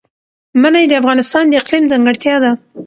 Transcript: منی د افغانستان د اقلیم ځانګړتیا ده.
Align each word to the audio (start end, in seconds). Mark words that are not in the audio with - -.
منی 0.61 0.85
د 0.89 0.93
افغانستان 1.01 1.43
د 1.47 1.53
اقلیم 1.61 1.83
ځانګړتیا 1.91 2.35
ده. 2.43 2.51